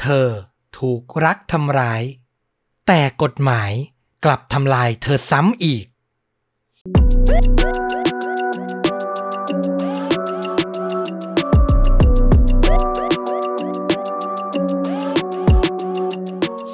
[0.00, 0.28] เธอ
[0.78, 2.02] ถูกรักทำร้าย
[2.86, 3.72] แต่กฎหมาย
[4.24, 5.86] กลับทำลายเธอซ้ำอีก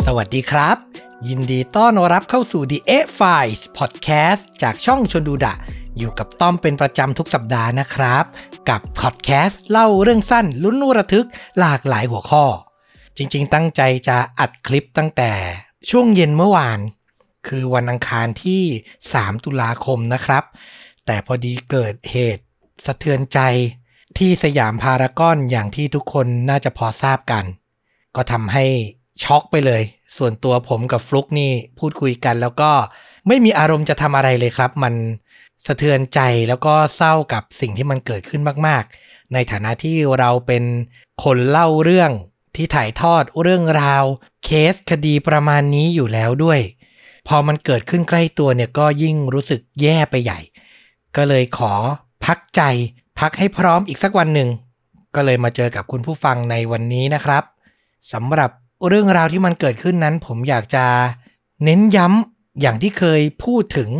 [0.04, 0.76] สวัสดีครับ
[1.28, 5.54] ยินดีต้อนรับเข้าสู่ The A Files Podcast จากช่องชนดูดะ
[5.98, 8.24] อยู่กับต้อมเป็นประจำทุกสัปดาห์นะครับ
[8.68, 11.26] กับพอดแคสต์เล่าเรื่องสั้นลุ้นระทึก
[11.58, 12.46] หลากหลายหัวข้อ
[13.16, 15.32] จริง ๆ ตั้งใจจะอัดคลิปตั้งแต่
[15.90, 16.80] ช่วงเย็นเมื่อวาน
[17.48, 18.62] คือวันอังคารที่
[19.04, 20.44] 3 ตุลาคมนะครับ
[21.06, 22.44] แต่พอดีเกิดเหตุ
[22.86, 23.40] สะเทือนใจ
[24.18, 27.44] ที่สยามพารากอนอย่างที่ทุกคนน่าจะพอทราบกัน
[28.16, 28.64] ก็ทำให้
[29.22, 29.82] ช็อกไปเลย
[30.16, 32.70] ส่วนตัวผมกับฟลุกนี่พูดคุยกันแล้วก็
[33.28, 34.94] ไม่มีอารมณ์จะทำอะไรเลยครับ มัน
[35.66, 40.64] สะเทือนใจแล้วก็เศร้ากับสิ่งที่มันเกิดขึ้นมาก ๆ ในฐานะที่เราเป็น
[41.24, 42.10] คนเล่าเรื่อง
[42.56, 44.04] ที่ถ่ายทอดเรื่องราว
[44.44, 46.60] เคสคดีประมาณนี้อยู่แล้วด้วย
[47.28, 50.40] พอมันเกิดขึ้นใกล้ตัวเนี่ยก็ยิ่งรู้สึกแย่ไปใหญ่
[51.16, 51.72] ก็เลยขอ
[52.24, 52.62] พักใจ
[53.18, 54.48] พักให้พร้อมอีกสักวันหนึ่ง
[55.14, 57.42] ก็เลยมาเจอกับคุณผู้ฟังในวันนี้นะครับ
[58.12, 58.50] สำหรับ
[58.88, 60.84] เรื่องราวที่มันเกิดขึ้นนั้น ผมอยากจะ
[61.64, 63.90] เน้นย้ำอย่างที่เคยพูดถึง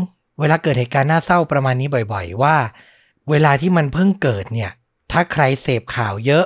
[0.41, 2.57] เวลาเกิดเหตุการณ์น่าเศร้าประมาณนี้บ่อย ๆ ว่า
[3.31, 4.71] เวลาที่มันเพิ่งเกิดเนี่ย
[5.13, 6.45] ถ้าใครเสพข่าวเยอะ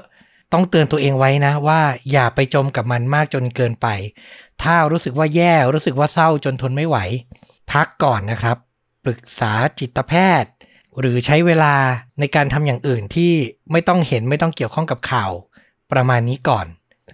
[0.53, 1.81] ต้องเตือนตัวเองไว้นะว่า
[2.13, 3.87] อย่าไปจมกับมันมากจนเกินไป
[4.63, 6.97] ถ้ารู้สึกว่าแย่รู้สึกว่าเศร้าจนทนไม่ไหว
[7.73, 8.57] พักก่อนนะครับ
[9.05, 10.51] ปรึกษาจิตแพทย์
[11.01, 11.75] หรือใช้เวลา
[12.21, 13.33] ในการทำอย่างอื่นที่
[13.73, 15.33] ไม่ต้องเห็นไม่ต้องเกี่ยวข้องกับข่าว
[15.93, 16.67] ประมาณนี้ก่อน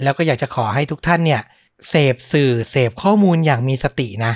[0.02, 1.42] แล้วก็อยากจะขอให้ทุกท่านเนี่ย
[1.88, 4.32] เสพสื่อเสพข้อมูลอย่างมีสตินะ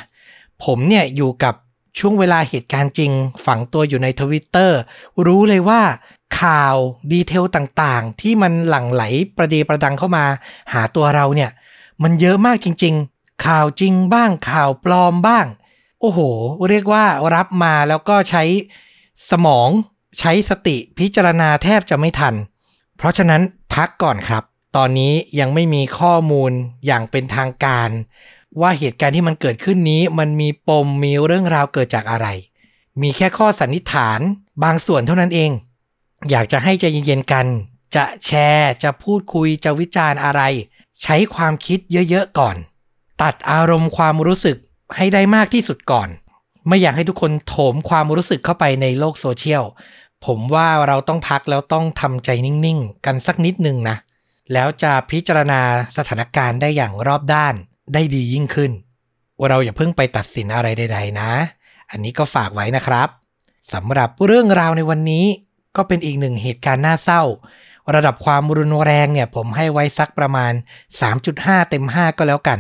[0.65, 1.55] ผมเนี่ยอยู่กับ
[1.99, 3.13] ช่วงเวลาเหตุการณ์จริง
[3.47, 4.79] ฝังตัวอยู่ในทวิตเตอร์
[5.27, 5.83] รู้เลยว่า
[6.41, 6.77] ข่าว
[7.13, 9.03] ดีเทลต่างๆ ที่มันหลั่งไหล
[9.37, 10.25] ประเดประดังเข้ามา
[10.73, 11.51] หาตัวเราเนี่ย
[12.03, 15.47] มันเยอะมากจริง ๆ ข่าวจริงบ้างข่าวปลอมบ้าง
[16.01, 16.19] โอ้โห
[16.69, 18.45] เรียกว่ารับมาแล้วก็ใช้
[19.31, 19.69] สมอง
[20.19, 22.35] ใช้สติพิจารณาแทบจะไม่ทัน
[22.97, 23.43] เพราะฉะนั้น
[23.75, 24.45] พักก่อนครับ
[24.77, 26.53] ตอนนี้ยังไม่มีข้อมูล
[26.87, 27.89] อย่างเป็นทางการ
[28.61, 32.27] ว่าเหตุการณ์ที่มันเกิดขึ้นนี้ มันมีปมมีเรื่องราวเกิดจากอะไร
[33.03, 34.21] มีแค่ข้อสันนิษฐาน
[34.63, 35.51] บางส่วนเท่านั้นเอง
[36.31, 37.47] อยากจะให้ใจเย็นๆกัน
[37.97, 40.43] จะแชร์จะพูดคุยจะวิจารณ์อะไร
[41.03, 41.79] ใช้ความคิด
[42.11, 42.57] เยอะๆก่อน
[43.23, 44.57] ตัดอารมณ์ความรู้สึก
[44.97, 46.09] ให้ได้มากที่สุดก่อน
[46.69, 49.65] ไม่อยากให้ทุกคนโถมความรู้สึกเข้าไปในโลกโซเชียล
[50.25, 53.97] ผมว่าเราต้องพักแล้วต้องทำใจนิ่งๆ กันสักนิดนึงนะ
[54.53, 55.61] แล้วจะพิจารณา
[55.97, 57.55] สถานการณ์ได้อย่างรอบด้าน
[57.95, 58.73] ได้ดียิ่งขึ้น
[59.39, 61.31] ว่าเราอย่าเพิ่งไปตัดสินอะไรใด ๆ นะ
[61.91, 63.09] อันนี้ก็ฝากไว้นะครับ
[63.73, 65.27] สำหรับเรื่องราวในวันนี้
[65.77, 67.23] ก็เป็นอีกหนึ่งเหตุการณ์น่าเศร้า
[67.95, 70.53] ระดับความรุนแรงเนี่ยผมให้ไว้สักประมาณ
[71.11, 72.59] 3.5 เต็ม 5 ก็แล้วกัน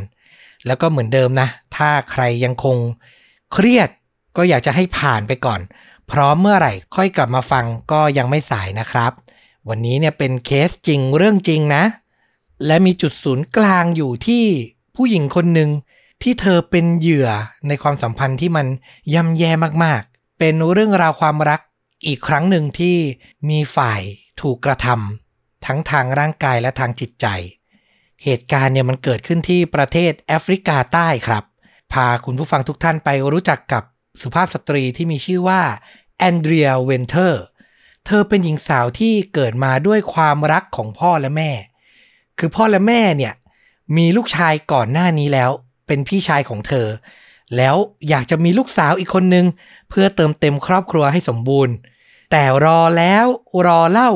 [0.66, 2.76] แล้วก็เหมือนเดิมนะ ถ้าใครยังคง
[3.52, 3.88] เครียด
[4.36, 5.60] ก็อยากจะให้ผ่านไปก่อน
[6.10, 9.12] พร้อมเมื่อไหร่ค่อยกลับมาฟังก็ยังไม่สายนะครับ
[9.68, 11.84] วันนี้เนี่ยเป็นเคสจริงเรื่องจริงนะ
[12.66, 14.44] และมีจุดศูนย์กลางอยู่ที่
[15.00, 15.70] ผู้หญิงคนหนึ่ง
[16.22, 17.28] ที่เธอเป็นเหยื่อ
[17.68, 18.66] ในความสัมพันธ์ที่มัน
[19.14, 19.50] ย่ำแย่
[19.84, 21.60] มากๆ เป็นเรื่องราวความรัก
[22.06, 22.96] อีกครั้งหนึ่งที่
[23.48, 24.00] มีฝ่าย
[24.40, 27.26] ถูกกระทำทั้งทางร่างกายและทางจิตใจ
[28.24, 31.44] เหตุการณ์เนี่ยมันเกิดขึ้นที่ประเทศแอฟริกาใต้ครับ
[31.92, 33.82] พาคุณผู้ฟังทุกท่านไปรู้จักกับ
[34.22, 35.62] สุภาพสตรีที่มีชื่อว่า
[36.18, 37.42] แอนเดรียเวนเทอร์
[38.06, 41.50] เธอเป็นหญิงสาวที่เกิดมาด้วยความรักของพ่อและแม่
[42.38, 43.32] คือพ่อและแม่เนี่ย
[43.96, 45.50] มีลูกชายก่อนหน้านี้แล้ว
[45.86, 46.86] เป็นพี่ชายของเธอ
[47.56, 47.76] แล้ว
[48.08, 49.46] อยากจะมีลูกสาวอีกคนนึง
[49.90, 51.74] เพื่อเติมเต็มครอบครัวให้สมบูรณ์
[52.30, 53.26] แต่รอแล้ว
[53.66, 54.10] รอเล่า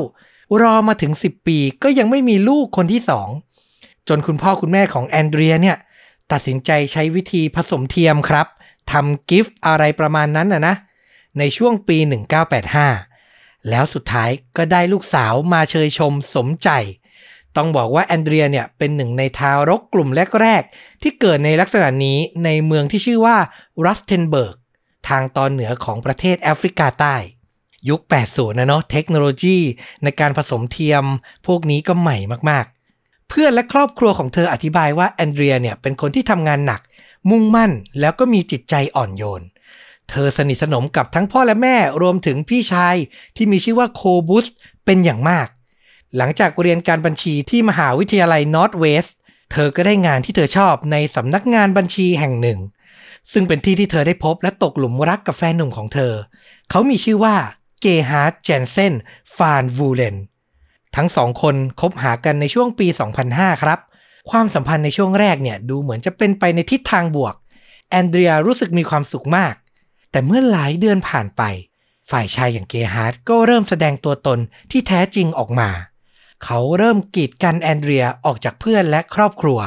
[0.61, 3.29] รอมาถึง 10 ปีก็ยังไม่มีลูกคนที่สอง
[4.07, 5.77] จนคุณพ่อคุณแม่ของแอนเดรียเนี่ย
[6.31, 8.47] ตัดสินใจใช้วิธีผสมเทียมครับ
[8.91, 10.75] ทำกิฟต์อะไรประมาณนั้นนะนะ
[11.37, 11.97] ในช่วงปี
[12.83, 16.69] 1985 แล้วสุดท้ายก็ได้ลูกสาวมาเชยชมสมใจ
[17.57, 20.09] ต้องบอกว่าแอนเดรียเนี่ยเป็นหนึ่งในทารกกลุ่ม
[20.41, 23.37] แรกๆ ที่เกิดในลักษณะนี้ในเมืองที่ชื่อว่า
[23.85, 24.55] รัสเทนเบิร์ก
[25.09, 27.15] ทางตอนเหนือของประเทศแอฟริกาใต้
[27.89, 29.57] ยุค 80 นะเนาะเทคโนโลยี
[30.03, 31.03] ในการผสมเทียม
[31.47, 32.17] พวกนี้ก็ใหม่
[32.49, 36.81] มากๆ เพื่อนและครอบครัวของเธออธิบายว่าแอนเดรียเนี่ยเป็นคนที่ทำงานหนัก
[37.29, 39.43] มุ่งมั่นแล้วก็มีจิตใจอ่อนโยน
[40.09, 42.95] เธอสนิทสนมกับทั้งพ่อและแม่รวมถึงพี่ชาย
[43.35, 44.45] ที่มีชื่อว่าโคบุส
[44.85, 45.47] เป็นอย่างมาก
[46.17, 49.05] หลังจากเรียนการบัญชีที่มหาวิทยาลัยนอร์ทเวส
[49.51, 52.59] เธอก็ได้งานที่เธอชอบในสำนักงานบัญชีแห่งหนึ่ง
[53.31, 56.13] ซึ่งเป็นที่ที่เธอได้พบและตกหลุมรักกับแฟนหนุ่มของเธอ
[56.69, 57.35] เขามีชื่อว่า
[57.81, 58.93] เกฮาร์ดเจนเซน
[59.35, 60.17] ฟานวูเลน
[60.95, 62.87] ทั้งสองคนคบหากันในช่วงปี
[63.25, 63.79] 2005 ครับ
[64.31, 67.35] ความสัมพันธ์ในช่วงแรกเนี่ยดูเหมือนจะเป็นไปในทิศทางบวก
[67.89, 69.55] แอนเดรียรู้สึกมีความสุขมาก
[70.11, 71.41] แต่เมื่อหลายเดือนผ่านไป
[72.11, 74.39] ฝ่ายชายอย่างเกฮาร์ดก็เริ่มแสดงตัวตน
[74.71, 79.59] ที่แท้จริงออกมาเขาเริ่มกีดกันแอนเดรียออกจากเพื่อนและครอบครัว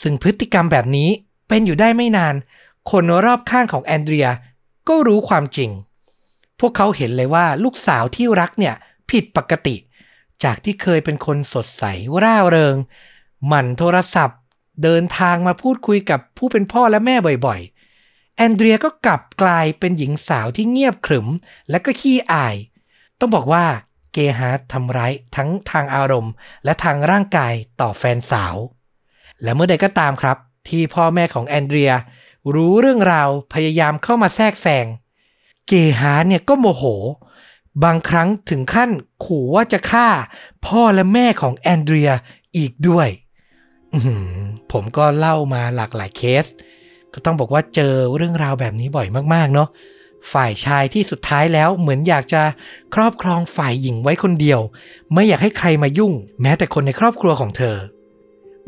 [0.00, 1.08] ซึ่งพฤติกรรมแบบนี้
[1.48, 2.34] เป็นอยู่ได้ไม่นาน
[2.90, 4.28] คนรอบข้างของแอนเดรีย
[4.88, 5.70] ก็รู้ความจริง
[6.60, 8.74] พวกเขาเห็นเลยว่าลูกสาวที่รักเนี่ย
[9.10, 9.76] ผิดปกติ
[10.44, 11.84] จากที่เคยเป็นคนสดใส
[12.22, 12.76] ร่าเริง
[13.46, 14.38] หมั่นโทรศัพท์
[14.82, 17.16] เดินทางมาพูดคุยกับผู้เป็นพ่อและแม่
[17.46, 21.26] บ่อยๆ แอนเดรียก็กลับกลายเป็นหญิงสาวที่เงียบขรึม
[21.70, 22.56] และก็ขี้อาย
[23.18, 23.64] ต้องบอกว่า
[24.12, 26.32] เกฮาร์ททำร้ายทั้งทางอารมณ์
[26.64, 28.56] และทางร่างกายต่อแฟนสาว
[29.42, 30.36] และเมื่อใดก็ตามครับ
[30.68, 31.92] ที่พ่อแม่ของแอนเดรีย
[32.54, 34.86] รู้เรื่องราวพยายามเข้ามาแทรกแซง
[35.68, 36.84] เกฮาร์เนี่ยก็โมโห
[37.84, 38.90] บางครั้งถึงขั้น
[39.24, 40.08] ขู่ว่าจะฆ่า
[40.66, 42.10] พ่อและแม่ของแอนเดรีย
[42.56, 43.08] อีกด้วย
[44.72, 46.46] ผมก็เล่ามาหลากหลายเคส
[47.12, 49.68] ก็ต้องบอกว่าเจอเรื่องราวแบบนี้บ่อยมากๆเนาะ
[50.32, 52.42] ฝ่ายชายที่สุดท้ายแล้วเหมือนอยากจะ
[52.94, 54.60] ครอบครองฝ่ายหญิงไว้คนเดียว
[55.14, 56.12] ไม่อยากให้ใครมายุ่ง
[56.42, 57.76] แม้แต่คนในครอบครัวของเธอ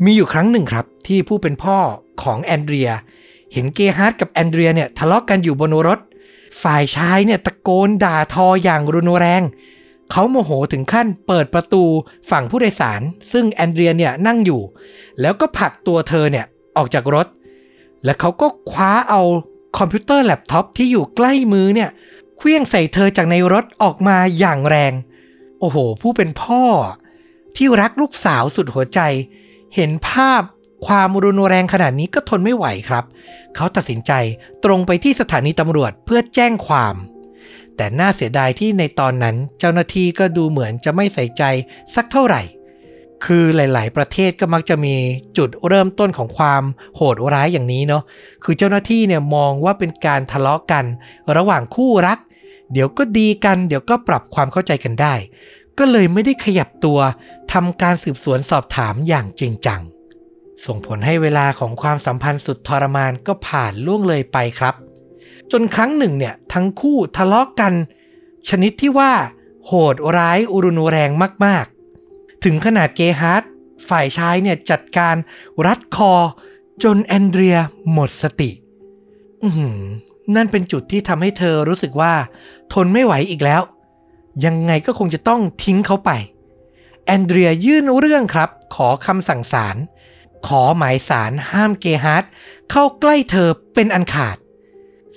[0.03, 1.77] มีอยู่ครั้งหนึ่งครับ ที่ผู้เป็นพ่อ
[2.23, 2.89] ของแอนเดรีย
[3.53, 5.99] เห็นเกฮาร์ดกับแอนเดรียเนี่ยทะเลาะกันอยู่บนรถ
[6.63, 9.41] ฝ่ายชายเนี่ยตะโกนด่าทออย่างรุนแรง
[10.11, 11.83] เขาโมโหถึงขั้นเปิดประตู
[12.29, 13.01] ฝั่งผู้โดยสาร
[13.31, 14.61] ซึ่งแอนเดรียเนี่ยนั่งอยู่
[15.21, 16.45] แล้วก็ผลักตัวเธอเนี่ย
[16.77, 17.27] ออกจากรถ
[18.03, 19.21] และเขาก็คว้าเอา
[19.77, 21.89] คอมพิวเตอร์แล็ปท็อปที่อยู่ใกล้มือเนี่ย
[22.37, 24.93] เขวี้ยงใส่เธอจากในรถออกมาอย่างแรง
[25.59, 26.63] โอ้โห ผู้เป็นพ่อ
[27.55, 28.99] ที่รักลูกสาวสุดหัวใจ
[29.75, 30.41] เห็นภาพ
[30.87, 33.03] ความรุนแรงขนาดนี้ก็ทนไม่ไหวครับ
[33.55, 34.11] เขาตัดสินใจ
[34.63, 36.95] ตรงไปที่สถานีตำรวจเพื่อแจ้งความ
[37.75, 41.43] แต่น่าเสียดายที่ในตอนนั้นเจ้าหน้าที่ก็ดูเหมือนจะไม่ใส่ใจ
[41.95, 42.41] สักเท่าไหร่
[43.25, 44.95] คือหลาย ๆ ประเทศก็มักจะมี
[45.37, 46.63] จุดเริ่มต้นของความ
[46.95, 48.03] โหดร้ายอย่างนี้เนาะ
[48.43, 50.85] คือเจ้าหน้าที่เนี่ยมองว่าเป็นการทะเลาะกัน
[51.37, 52.19] ระหว่างคู่รัก
[52.71, 55.15] เดี๋ยวก็ดีกัน เดี๋ยวก็ปรับความเข้าใจกันได้
[55.77, 56.99] ก็เลยไม่ได้ขยับตัว
[57.53, 59.81] ทำการสืบสวนสอบถามอย่างจริงจัง
[60.65, 64.75] ส่งผลให้เวลาของความสัมพันธ์สุดทรมานก็ผ่านล่วงเลยไปครับ
[65.51, 67.73] จนครั้งหนึ่งเนี่ยทั้งคู่ทะเลาะกกัน
[68.49, 69.11] ชนิดที่ว่า
[69.65, 71.09] โหดร้ายอุรุนแรง
[71.45, 71.72] มากๆ
[72.43, 73.43] ถึงขนาดเกฮาร์ด
[73.89, 75.15] ฝ่ายชายเนี่ยจัดการ
[75.65, 76.13] รัดคอ
[76.83, 77.57] จนแอนเดรีย
[77.91, 78.51] หมดสติ
[80.35, 82.13] นั่นเป็นจุดที่ทำให้เธอรู้สึกว่า
[82.73, 83.61] ทนไม่ไหวอีกแล้ว
[84.45, 86.11] ยังไงก็คงจะต้องทิ้งเขาไป
[87.05, 89.77] แอนเดรียยื่นเรื่องครับ ขอคำสั่งศาล
[90.47, 92.23] ขอหมายศาลห้ามเกฮาร์ด
[92.71, 94.37] เข้าใกล้เธอเป็นอันขาด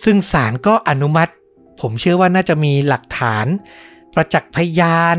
[0.04, 1.32] ซึ่งศาลก็อนุมัติ
[1.80, 3.46] ผมเชื่อว่าน่าจะมีหลักฐาน
[4.14, 5.18] ประจักษ์พยาน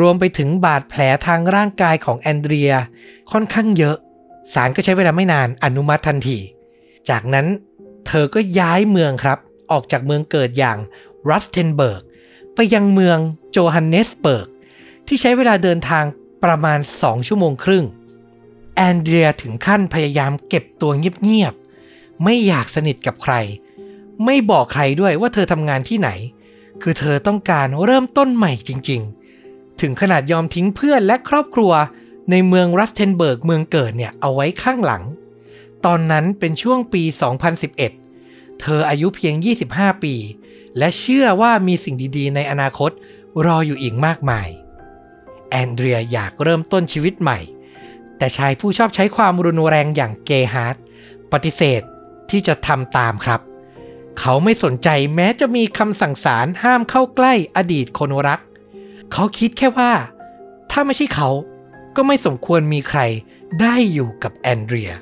[0.00, 2.72] รวมไปถึงบาดแผลทางร่างกายของแอนเดรีย
[3.32, 3.96] ค่อนข้างเยอะ
[4.54, 6.38] ศาลก็ใช้เวลาไม่นานอนุมัติทันที
[7.10, 7.46] จากนั้น
[8.06, 9.38] เธอก็ย้ายเมืองครับ
[9.70, 10.78] ออกจากเมืองเกิดอย่าง
[11.30, 12.02] รัสเทนเบิร์ก
[12.54, 13.18] ไปยังเมือง
[13.50, 14.46] โจฮันเนสเบิร์ก
[15.06, 16.04] ที่ใช้เวลาเดินทาง
[16.44, 17.84] ประมาณ 2 ชั่วโมงครึ่ง
[18.76, 23.34] แอนเดรียถึงขั้นพยายามเก็บตัวเงียบๆ ไม่อยากสนิทกับใคร
[24.24, 26.10] ไม่บอกใครด้วยว่าเธอทำงานที่ไหน
[26.82, 29.23] คือเธอต้องการเริ่มต้นใหม่จริงๆ
[29.84, 31.72] ถึงขนาดยอมทิ้งเพื่อนและครอบครัว
[32.30, 35.02] ในเมืองรัสเทนเบิร์กเมืองเกิดเนี่ยเอาไว้ข้างหลัง
[35.86, 37.02] ตอนนั้นเป็นช่วงปี
[37.82, 39.34] 2011 เธออายุเพียง
[39.68, 40.14] 25 ปี
[40.78, 42.90] และเชื่อว่ามีสิ่งดีๆ ในอนาคต
[43.46, 44.48] รออยู่อีกมากมาย
[45.50, 47.38] แอนเดรียอยากเริ่มต้นชีวิตใหม่
[48.18, 50.76] แต่ชายผู้ชอบใช้ความรุนแรงอย่างเกฮาร์ด
[51.32, 51.82] ปฏิเสธ
[52.30, 53.40] ที่จะทำตามครับ
[54.20, 58.40] เขาไม่สนใจแม้จะมีคำสั่งศาลห้ามเข้าใกล้อดีตคนรัก
[59.14, 59.92] เขาคิดแค่ว่า
[60.70, 61.30] ถ้าไม่ใช่เขา
[61.96, 63.00] ก็ไม่สมควรมีใคร
[63.60, 64.92] ได้อยู่กับแอนเดรีย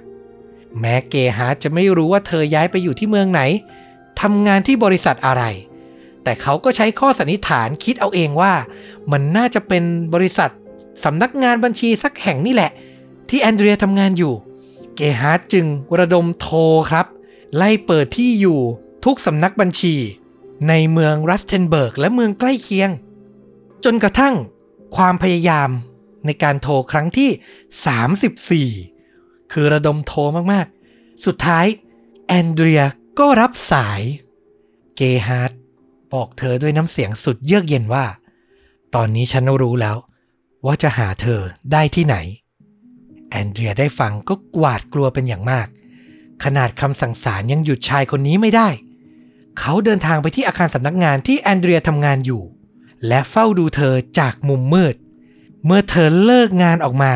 [0.79, 3.41] แม้เกฮาร์ดจะไม่รู้ว่าเธอย้ายไปอยู่ที่เมืองไหน
[4.21, 5.43] ทำงานที่บริษัทอะไร
[6.25, 8.53] แต่เขาก็ใช้ข้อสันนิษฐานคิดเอาเองว่า
[9.13, 10.51] มันน่าจะเป็นบริษัท
[11.05, 12.71] สำนักงานบัญชีสักแห่งนี่แหละ
[13.29, 14.35] ที่แอนเดรียทำงานอยู่
[14.97, 15.67] เกฮาร์ดจึง
[15.99, 16.59] ระดมโทร
[16.91, 17.07] ครับ
[17.57, 18.61] ไล่เปิดที่อยู่
[19.05, 19.95] ทุกสำนักบัญชี
[20.69, 22.91] ในเมืองรัสเทนเบิร์กและเมืองใกล้เคียง
[23.85, 24.35] จนกระทั่ง
[24.97, 25.71] ความพยายาม
[26.27, 30.21] ในการโทรครั้งที่ 34 คือระดมโทร
[30.53, 31.67] มากๆ สุดท้าย
[32.29, 32.83] แอนเดรีย
[33.19, 34.01] ก็รับสาย
[34.97, 35.53] เกฮาร์ด
[36.13, 38.07] บอกเธอด้วยน้ำเสียงสุดเยือกเย็นว่า
[38.95, 39.97] ตอนนี้ฉันรู้แล้ว
[40.67, 41.41] ว่าจะหาเธอ
[41.73, 42.17] ได้ที่ไหน
[43.31, 45.67] แอนเดรียได้ฟังก็หวาดกลัวเป็นอย่างมาก
[46.45, 48.69] ขนาดคำสั่งศาลยังหยุดชายคนนี้ไม่ได้
[49.59, 52.43] เขาเดินทางไปที่อาคารสำนักงานที่แอนเดรียทำงานอยู่
[53.09, 54.95] และเฝ้าดูเธอจากมุมมืด
[55.65, 57.13] เมื่อเธอเลิกงานออกมา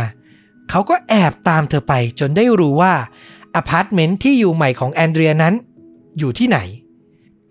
[0.70, 2.94] เขาก็แอบตามเธอไปจนได้รู้ว่า
[3.56, 5.54] อพาร์ตเมนต์ที่อยู่ใหม่ของแอนเดรียนั้น
[6.18, 6.58] อยู่ที่ไหน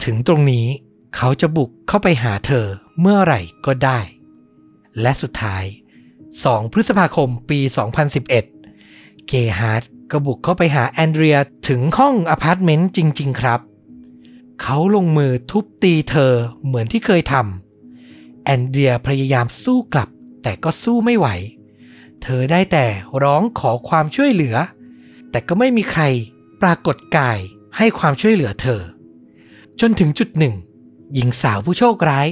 [0.03, 0.67] ถึงตรงนี้
[1.15, 2.65] เขาจะบุกเข้าไปหาเธอ
[2.99, 3.99] เมื่อไหร่ก็ได้
[5.01, 5.63] และสุดท้าย
[6.19, 7.59] 2 พฤษภาคมปี
[8.23, 11.37] 2011 เกฮาร์ดก็บุกเข้าไปหาแอนเดรีย
[11.69, 13.59] ถึงห้องอพาร์ตเมนต์จริง ๆ ครับ
[14.61, 16.33] เขาลงมือทุบตีเธอ
[16.65, 17.64] เหมือนที่เคยทำ
[18.45, 20.09] แอนเดรียพยายามสู้กลับ
[20.43, 21.27] แต่ก็สู้ไม่ไหว
[22.23, 22.85] เธอได้แต่
[23.23, 24.55] ร้องขอความช่วยเหลือ
[25.31, 26.03] แต่ก็ไม่มีใคร
[26.61, 27.37] ปรากฏกาย
[27.77, 28.81] ให้ความช่วยเหลือเธอ
[29.79, 30.55] จนถึงจุดหนึ่ง
[31.13, 32.27] หญิงสาวผู้โชคร้าย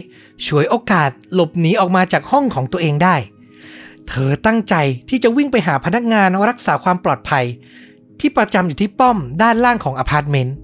[0.46, 3.16] ฉวยโอกาสหลบหนีออกมาจากห้องของตัวเองได้
[4.08, 4.76] เธอตั้งใจ
[5.10, 7.46] ที่จะวิ่งไปหาพนักงานรักษาความปลอดภัย
[8.20, 10.56] ที่ประจำอยู่ที่ป้อมด้านล่างของอพาร์ตเมนต์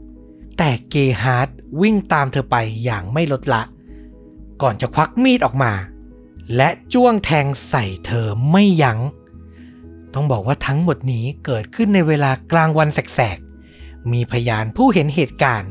[0.58, 1.50] แต่เกฮาร์ด
[1.82, 3.62] วิ่งตามเธอไปอย่างไม่ลดละ
[4.62, 5.74] ก่อนจะควักมีดออกมา
[6.56, 9.00] และจ้วงแทงใส่เธอไม่ยัง้ง
[10.13, 15.70] ต้องบอกว่าทั้งหมดนี้เกิดขึ้นในเวลากลางวันแสกๆ มีพยานผู้เห็นเหตุการณ์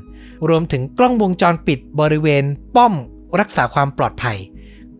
[0.48, 2.44] รวมถึงกล้องวงจรปิดบริเวณ
[2.76, 2.94] ป้อม
[3.40, 4.38] รักษาความปลอดภัย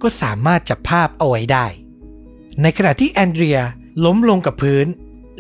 [0.03, 1.67] ก็สามารถจับภาพเอาไว้ได้
[2.63, 3.59] ในขณะที่แอนเดรีย
[4.05, 4.87] ล้มลงกับพื้น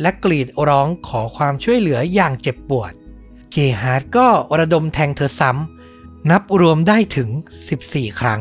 [0.00, 2.92] และกรีดร้องขอความช่วยเหลืออย่างเจ็บปวด
[3.52, 4.26] เกฮาร์ดก็
[4.58, 5.77] ระดมแทงเธอซ้ำ
[6.30, 7.28] นับรวมได้ถึง
[7.74, 8.40] 14 ครั้ง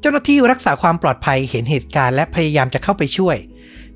[0.00, 3.36] เจ้าหน้าที่รักษาความปลอดภัยเห็นเหตุการณ์และพยายามจะเข้าไปช่วย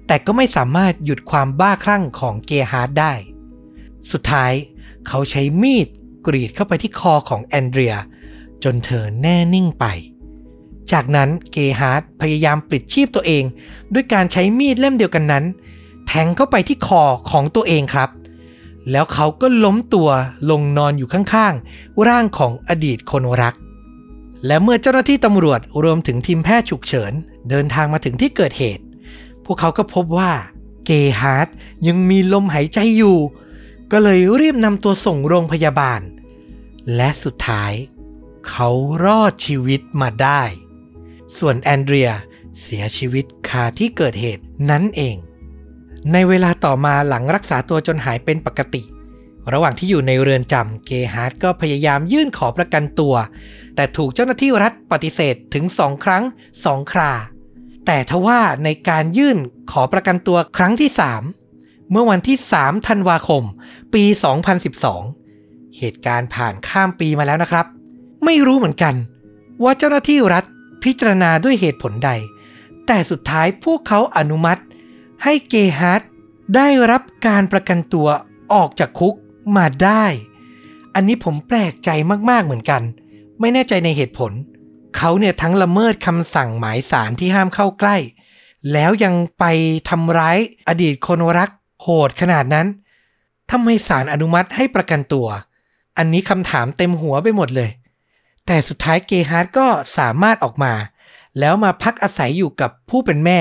[0.07, 3.12] แต่ก็ไม่สามารถหยุดความบ้าคลั่งของเกฮาร์ดได้
[4.11, 4.52] สุดท้าย
[5.09, 5.88] เขาใช้มีด
[6.26, 7.95] กรีดเข้าไปที่คอของแอนเดรีย
[8.64, 9.85] จนเธอแน่นิ่งไป
[10.92, 13.45] จากนั้นเกฮาร์ดพยายามปลิดชีพตัวเอง
[13.95, 15.45] ด้วยการใช้มีดเล่มเดียวกันนั้น
[16.07, 18.11] แทงเข้าไปที่คอของตัวเองครับ
[18.90, 20.10] แล้วเขาก็ล้มตัว
[20.50, 23.54] ลงนอนอยู่ข้างๆ ร่างของอดีตคนรัก
[24.46, 27.12] และเมื่อเจ้าหน้าที่ตำรวจรวมถึงทีมแพทย์ฉุกเฉิน
[27.50, 28.84] เดินทางมาถึงที่เกิดเหตุ
[29.44, 30.32] พวกเขาก็พบว่า
[30.87, 31.49] เกฮาร์ด
[31.87, 33.18] ยังมีลมหายใจอยู่
[33.92, 36.00] ก็เลยรีบนำตัวส่งโรงพยาบาล
[36.96, 37.72] และสุดท้าย
[38.49, 38.68] เขา
[39.04, 40.42] รอดชีวิตมาได้
[41.38, 42.10] ส่วนแอนเดรีย
[42.62, 45.16] เสียชีวิตคาที่เกิดเหตุนั้นเอง
[46.12, 48.83] ในเวลาต่อมาหลังรักษาตัวจนหายเป็นปกติ
[49.52, 53.14] ระหว่างที่อยู่ในเรือนจำเกฮาร์ดก็พยายามยื่นขอประกันตัว
[53.75, 56.23] แต่ถูกเจ้าหน้าที่รัฐปฏิเสธถึงสองครั้ง
[56.64, 57.12] สองครา
[57.87, 59.38] แต่ทว่าในการยื่น
[59.73, 60.90] ขอประกันตัวครั้งที่
[61.40, 63.42] 3 เมื่อวันที่ 3 ธันวาคม
[63.95, 64.04] ปี
[64.90, 67.66] 2012 เหตุการณ์ผ่านข้ามปีมาแล้วนะครับ
[68.25, 68.95] ไม่รู้เหมือนกัน
[69.62, 70.45] ว่าเจ้าหน้าที่รัฐ
[70.85, 72.11] พิจารณาด้วยเหตุผลใด
[72.87, 74.61] แต่สุดท้ายพวกเขาอนุมัติ
[75.24, 76.02] ให้เกฮาร์ด
[76.56, 78.08] ได้รับการประกันตัว
[78.52, 79.14] ออกจากคุก
[79.56, 80.04] มาได้
[80.94, 81.90] อันนี้ผมแปลกใจ
[82.30, 82.82] มากๆเหมือนกัน
[83.40, 84.32] ไม่แน่ใจในเหตุผล
[84.96, 87.96] เขาเนี่ยทั้งละเมิดคำสั่งหมายสารที่ห้ามเข้าใกล้
[88.72, 89.44] แล้วยังไป
[89.88, 91.50] ทำร้ายอดีตคนรัก
[91.82, 92.66] โหดขนาดนั้น
[93.50, 95.28] ทำไมศาลอนุมัติให้ประกันตัว
[95.98, 97.70] อันนี้คำถามเต็มหัวไปหมดเลย
[98.46, 99.66] แต่สุดท้ายเกฮาร์ดก็
[99.98, 100.72] สามารถออกมา
[101.38, 103.40] แล้วมาพักอาศัยอยู่กับผู้เป็นแม่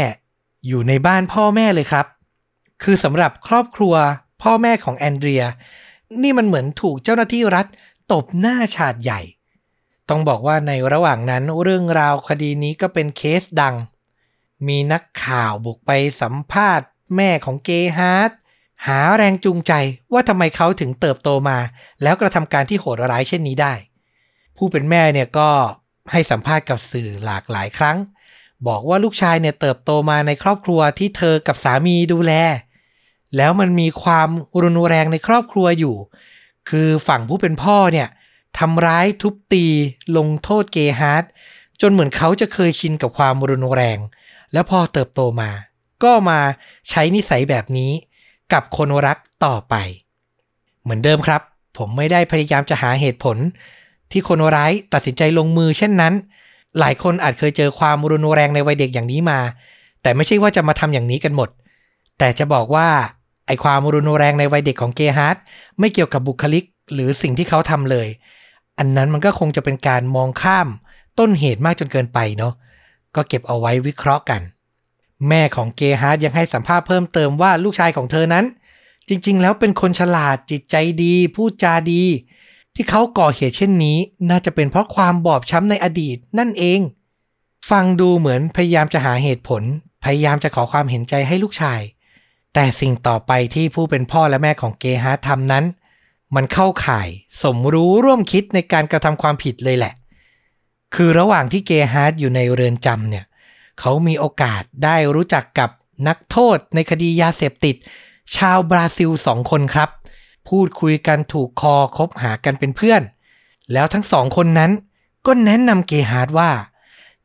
[0.67, 2.05] อยู่ในบ้านพ่อแม่เลยครับ
[2.83, 3.95] คือสำหรับครอบครัว
[4.41, 5.43] พ่อแม่ของแอนเดรีย
[6.21, 7.65] นี่มันเหมือนถูกเจ้าหน้าที่รัฐ
[8.11, 9.21] ตบหน้าฉาดใหญ่
[10.09, 13.75] ต้องบอกว่าในระหว่างนั้นเรื่องราวคดีนี้ก็เป็นเคสดัง
[14.67, 18.31] มีนักข่าวบุกไปสัมภาษณ์ แม่ของเกฮาร์ด
[18.87, 19.73] หาแรงจูงใจ
[20.13, 21.57] ว่าทำไมเขาถึงเติบโตมา
[22.03, 23.73] แล้วกระทำการที่โหดร้ายเช่นนี้ได้
[24.57, 25.49] ผู้เป็นแม่เนี่ยก็
[26.11, 27.97] ให้สัมภาษณ์กับสื่อหลากหลายครั้ง
[28.67, 32.33] บอกว่าลูกชายเนี่ยเติบโตมาในครอบครัวที่เธอกับสามีดูแล
[33.37, 34.29] แล้วมันมีความ
[34.63, 35.95] รุนแรงในครอบครัวอยู่
[36.69, 38.07] คือฝั่งผู้เป็นพ่อเนี่ย
[38.59, 39.65] ทำร้ายทุบตี
[40.17, 41.23] ลงโทษเกฮาร์ด
[41.81, 43.97] จนเหมือนเขาจะเคยชินกับความรุนแรง
[44.53, 45.51] แล้วพอเติบโตมา
[46.03, 46.39] ก็มา
[46.89, 47.91] ใช้นิสัยแบบนี้
[48.53, 49.75] กับคนรักต่อไป
[50.81, 51.41] เหมือนเดิมครับ
[51.77, 53.37] ผมไม่ได้พยายามจะหาเหตุผล
[54.11, 56.13] ที่คนร้ายตัดสินใจลงมือเช่นนั้น
[56.79, 59.39] หลายคนอาจเคยเจอความรุนแรงในวัยเด็กอย่างนี้มา
[60.01, 61.49] แต่ไม่ใช่ว่าจะมาทำอย่างนี้กันหมด
[62.17, 62.87] แต่จะบอกว่า
[63.47, 65.37] ไอความรุนแรงในวัยเด็กของเกฮาร์ด
[65.79, 68.07] ไม่เกี่ยวกับบุคลิกหรือสิ่งที่เขาทำเลย
[68.79, 70.67] อันนั้นมันก็คงจะเป็นการมองข้าม
[71.19, 72.53] ต้นเหตุมากจนเกินไปเนาะ
[73.15, 74.41] ก็เก็บเอาไว้วิเคราะห์กัน
[75.27, 78.45] แม่ของเกฮาร์ดยังให้สัมภาษณ์เพิ่มเติมว่าลูกชายของเธอนั้น
[79.09, 82.03] จริงๆ แล้วเป็นคนฉลาดจิตใจดี พูดจาดี
[82.75, 83.97] ที่เขาก่อเหตุเช่นนี้
[84.29, 86.79] น่าจะเป็นเพราะความบอบช้ำในอดีตนั่นเอง
[87.69, 89.63] ฟังดูเหมือนพยายามจะหาเหตุผล
[90.03, 91.81] พยายามจะขอความเห็นใจให้ลูกชาย
[92.53, 95.65] แต่สิ่งต่อไปที่ผู้เป็นพ่อและแม่ของเกฮาร์ดทำนั้น
[96.35, 97.09] มันเข้าข่าย
[97.41, 99.93] สมรู้ร่วมคิดในการกระทำความผิดเลยแหละ
[100.95, 103.25] คือระหว่างที่เกฮาร์ดอยู่ในเรือนจำเนี่ย
[103.79, 105.69] เขามีโอกาสได้รู้จักกับ
[106.07, 107.75] นักโทษในคดียาเสพติด
[108.35, 109.89] ชาวบราซิลสองคนครับ
[110.47, 113.01] พูดคุยกันถูกคอคบหากันเป็นเพื่อน
[113.73, 114.71] แล้วทั้งสองคนนั้น
[115.25, 116.51] ก็แนะนำเกฮาร์ดว่า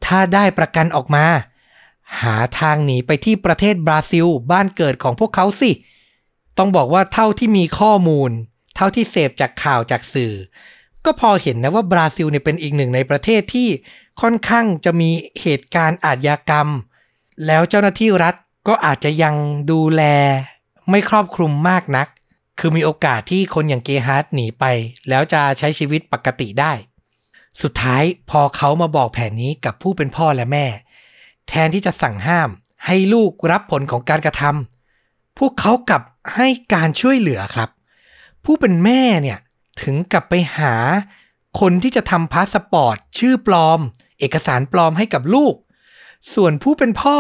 [0.04, 1.24] ถ้าได้ประกันออกมา
[2.20, 5.70] หาทางหนีไปที่ประเทศบราซิลบ้านเกิดของพวกเขาสิ
[6.58, 8.30] ต้องบอกว่าเท่าที่มีข้อมูล
[8.76, 10.34] เท่าที่เสพจากข่าวจากสื่อ
[11.04, 13.68] ก็พอเห็นนะว่าบราซิลเนี่ยเป็นอีกหนึ่งในประเทศที่
[14.20, 15.10] ค่อนข้างจะมี
[15.42, 16.68] เหตุการณ์อาชญากรรม
[17.46, 18.34] แล้วเจ้าหน้าที่รัฐ
[18.68, 19.34] ก็อาจจะยัง
[19.70, 20.02] ดูแล
[20.90, 22.08] ไม่ครอบคลุมมากนัก
[22.58, 24.64] คือมีโอกาสที่คนอย่างเกฮาร์ดหนีไป
[25.08, 26.72] แล้วจะใช้ชีวิตปกติได้
[27.62, 30.66] สุดท้ายพอเขามาบอกแผนนี้กับผู้เป็นพ่อและแม่
[31.48, 32.50] แทนที่จะสั่งห้าม
[32.86, 36.02] ให้ลูกรับผลของการกระทำพวกเขากลับ
[36.34, 37.68] ให้การช่วยเหลือครับ
[38.44, 39.38] ผู้เป็นแม่เนี่ย
[39.82, 40.74] ถึงกับไปหา
[41.60, 43.80] คนที่จะทำพาสปอร์ต ชื่อปลอม
[44.18, 45.54] เอกสารปลอมให้กับลูก
[46.34, 47.18] ส่วนผู้เป็นพ่อ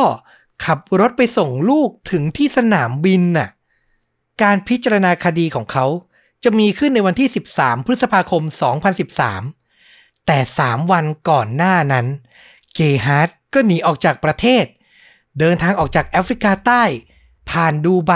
[0.64, 3.48] ขับรถไปส่งลูกถึงที่สนามบินน่ะ
[4.42, 5.86] การพิจารณาคดีของเขา
[6.44, 8.42] จะมีขึ้นในวันที่ 13 พฤษภาคม
[9.34, 12.06] 2013 แต่ 3 วันก่อนหน้านั้น
[12.74, 14.64] เกฮาร์ดก็หนีออกจากประเทศ
[15.38, 16.82] เดินทางออกจากแอฟริกาใต้
[17.50, 18.12] ผ่านดูไบ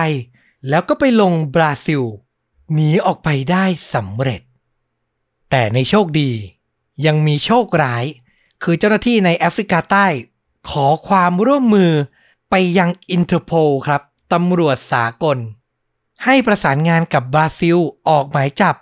[0.68, 2.02] แล้วก็ไปลงบราซิล
[2.74, 4.40] หนีออกไปได้สำเร็จ
[5.50, 6.30] แต่ในโชคดี
[7.06, 8.04] ยังมีโชคร้าย
[8.62, 10.06] คือเจ้าหน้าที่ในแอฟริกาใต้
[10.70, 11.92] ขอความร่วมมือ
[12.50, 15.38] ไปยังอินเตอร์โพลครับตำรวจสากล
[16.24, 17.76] ให้ประสานงานกับบราซิล
[18.08, 18.76] ออกหมายจับ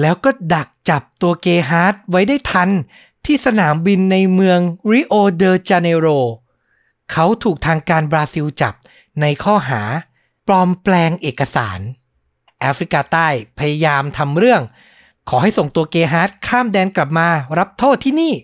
[0.00, 2.70] แล้วก็ดักจับตัวเกฮาร์ดไว้ได้ทัน
[3.26, 6.06] ที่สนามบินในเมืองริโอเดจาเนโร
[7.12, 8.74] เขาถูกทางการบราซิลจับ
[9.20, 9.82] ในข้อหา
[10.46, 11.80] ปลอมแปลงเอกสาร
[12.60, 13.28] แอฟริกาใต้
[13.58, 14.62] พยายามทำเรื่อง
[15.28, 17.28] ขอให้ส่งตัวเกฮาร์ดข้ามแดนกลับมา
[17.58, 18.34] รับโทษที่นี่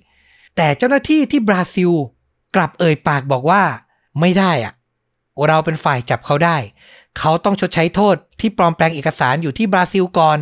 [0.56, 1.90] แต่เจ้าหน้าที่ที่บราซิล
[2.54, 3.62] กลับเอ่ยปากบอกว่า
[4.20, 4.74] ไม่ได้อะ
[5.48, 6.56] เราเป็นฝ่ายจับเขาได้
[7.18, 10.38] เขาต้องชดใช้โทษที่ปลอมแปลงเอกสารอยู่ที่บราซิลก่อน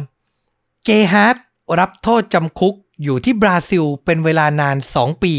[0.85, 1.37] เกฮาร์ด
[1.79, 5.35] รับโทษจำคุกอยู่ที่บราซิลเป็นเวลานาน 2 ปี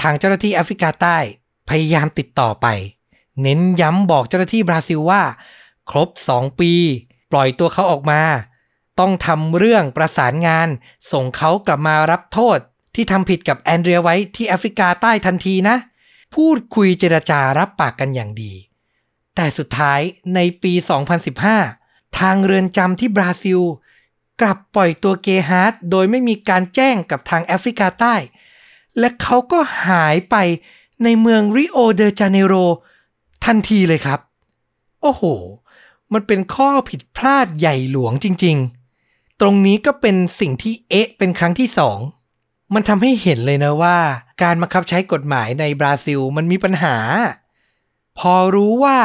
[0.00, 1.18] ทางเจ้าหน้าที่แอฟริกาใต้
[1.68, 2.66] พยายามติดต่อไป
[3.42, 5.22] เน้นย้ำบอกเจ้าหน้าที่บราซิลว่า
[5.90, 6.72] ครบ 2 ปี
[7.32, 8.22] ปล่อยตัวเขาออกมา
[9.00, 10.68] ต้องทำเรื่องประสานงาน
[11.12, 12.58] ส่งเขากลับมารับโทษ
[12.94, 15.76] ที่ทำผิดกับแอนเดรียไว้ที่แอฟริกาใต้ทันทีนะ
[16.34, 18.52] พูดคุยเจรจารับปากกันอย่างดี
[19.40, 20.00] แต่สุดท้าย
[20.34, 20.72] ในปี
[21.46, 23.60] 2015 ทางเรือนจำที่บราซิล
[24.40, 28.14] กลับปล่อยตัวเกฮาร์ดโดยไม่มีการแจ้งกับทางแอฟริกาใต้
[28.98, 30.36] และเขาก็หายไป
[31.04, 32.54] ในเมืองริโอเดจาเนโร
[33.44, 34.20] ทันทีเลยครับ
[35.02, 35.22] โอ้โห
[36.12, 38.56] มันเป็นข้อผิดพลาดใหญ่หลวงจริง
[38.98, 41.98] ๆ ตรงนี้ก็เป็นสิ่งที่เอ๊ะเป็นครั้งที่สอง
[42.74, 43.98] มันทำให้เห็นเลยนะว่า
[44.42, 46.96] การบังคับใช้กฎหมายในบราซิลมันมีปัญหา
[48.18, 48.98] พอรู้ว่า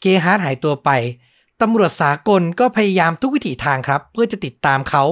[0.00, 0.90] เกฮาร์ดหายตัวไป
[1.60, 5.04] ตำรวจสากลก็พยายามทุกวิถีทางครับ เพื่อจะติดตามเขา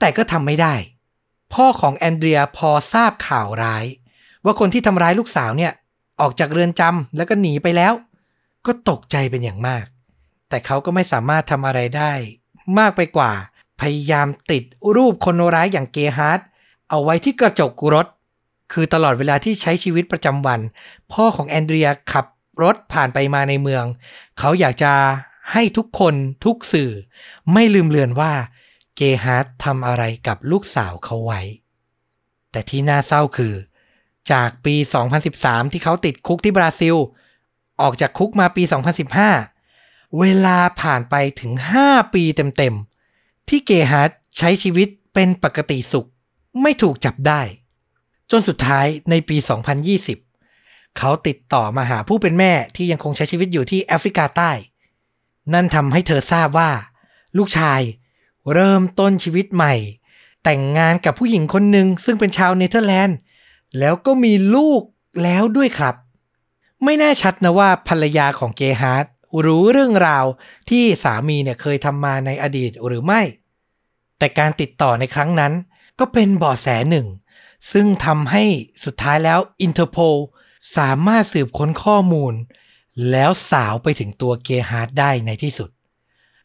[0.00, 0.74] แต่ก็ทำไม่ได้
[1.52, 3.84] พ่อของแอนเดรียพอทราบข่าวร้าย
[4.44, 5.72] ว่าคนที่ทำร้ายลูกสาวเนี่ย
[6.20, 7.92] ออกจากเรือนจำแล้วก็หนีไปแล้ว
[8.66, 9.84] ก็ตกใจเป็นอย่างมาก
[10.48, 12.12] แต่เขาก็ไม่สามารถทำอะไรได้
[12.78, 13.32] มากไปกว่า
[13.80, 14.62] พยายามติด
[14.96, 16.40] รูปคนร้ายอย่างเกฮาร์ด
[16.90, 18.06] เอาไว้ที่กระจกรถ
[18.72, 20.60] คือตลอดเวลาที่ใช้ชีวิตประจำวัน
[21.12, 22.26] พ่อของแอนเดรียขับ
[22.62, 23.84] รถผ่านไปมาในเมือง
[24.38, 24.92] เขาอยากจะ
[25.52, 26.90] ให้ทุกคนทุกสื่อ
[27.52, 28.32] ไม่ลืมเลือนว่า
[28.96, 31.40] เกฮาร์ดทำอะไรกับลูกสาวเขาไว้
[32.50, 33.54] แต่ที่น่าเศร้าคือ
[34.32, 34.74] จากปี
[35.24, 36.96] 2013 ที่เขาติดคุกที่บราซิล
[37.80, 38.62] ออกจากคุกมาปี
[39.40, 41.52] 2015 เวลาผ่านไปถึง
[41.84, 46.08] 5 ปีเต็มๆ ที่เกฮาร์ดใช้ชีวิตเป็นปกติสุข
[46.62, 47.42] ไม่ถูกจับได้
[48.30, 49.36] จนสุดท้ายในปี
[49.90, 50.31] 2020
[50.98, 54.50] เขาติดต่อมาหาผู้เป็นแม่ที่ยังคงใช้ชีวิตอยู่ที่แอฟริกาใต้
[55.52, 56.70] นั่นทำให้เธอทราบว่า
[57.38, 57.80] ลูกชาย
[58.52, 59.74] เริ่มต้นชีวิตใหม่
[60.44, 63.16] แต่งงานกับผู้หญิงคนหนึ่งซึ่งเป็นชาวเนเธอร์แลนด์
[63.78, 64.82] แล้วก็มีลูก
[65.22, 65.94] แล้วด้วยครับ
[66.84, 69.06] ไม่แน่ชัดนะว่าภรรยาของเกฮาร์ด
[69.44, 70.24] รู้เรื่องราว
[70.70, 73.20] ที่สามีเนี่ยเคยทำมาในอดีตหรือไม่
[74.18, 75.52] แต่การติดต่อในครั้งนั้น
[75.98, 77.06] ก็เป็นเบาะแสหนึ่ง
[77.72, 78.44] ซึ่งทำให้
[78.84, 80.18] สุดท้ายแล้วอินเตอร์โพล
[80.76, 82.34] สามารถสืบค้นข้อมูล
[83.10, 85.70] แล้วสาวไปถึงตัวเกฮาร์ดได้ในที่สุด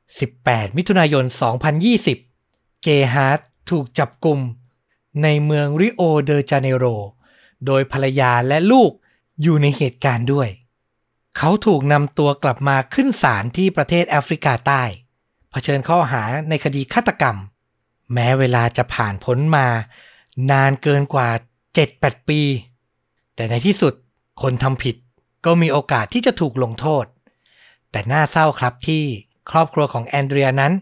[0.01, 1.25] 18 มิถุนายน
[2.03, 4.39] 2020 เกฮาร์ดถูกจับกลุ่ม
[5.23, 6.85] ในเมืองริโอเดจาเนโร
[7.65, 8.91] โดยภรรยาและลูก
[9.41, 10.49] อยู่ในเหตุการณ์ด้วย
[11.37, 14.83] เขาถูกนำตัวกลับมาขึ้นศาลที่ประเทศแอฟริกาใต้
[15.51, 17.37] เผชิญข้อหาในคดีฆาตกรรม
[18.13, 19.67] แม้เวลาจะผ่านพ้นมา
[20.51, 21.29] นานเกินกว่า
[21.79, 22.41] 7-8 ปี
[23.35, 23.93] แต่ในที่สุด
[24.41, 24.95] คนทำผิด
[25.45, 27.05] ก็มีโอกาสที่จะถูกลงโทษ
[27.91, 29.03] แต่น่าเศร้าครับที่
[29.51, 30.73] ครอบครัวของแอนเดรียนั้น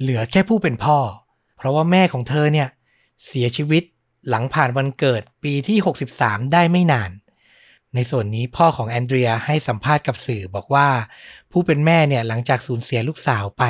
[0.00, 0.98] เหลือแค่ผู้เป็นพ่อ
[1.56, 2.68] เพราะว่าแม่ของเธอเนี่ย
[3.26, 3.82] เสียชีวิต
[4.28, 5.78] หลังผ่านวันเกิดปีที่
[6.16, 7.10] 63 ได้ไม่นาน
[7.94, 10.88] ในส่วนนี้พ่อของแอนเดรียให้สัมภาษณ์กับสื่อบอกว่า
[11.50, 13.64] ผู้เป็นแม่เนี่ยหลังจากสูญเสียลูกสาวไป